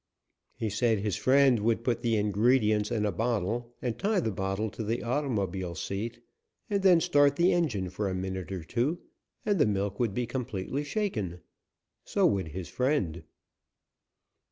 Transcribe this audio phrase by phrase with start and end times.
[0.55, 4.71] He said his friend would put the ingredients in a bottle, and tie the bottle
[4.71, 6.21] to the automobile seat,
[6.71, 8.97] and then start the engine for a minute or two,
[9.45, 11.41] and the milk would be completely shaken.
[12.03, 13.21] So would his friend.